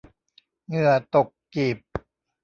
[0.67, 1.77] เหงื่อตกกีบ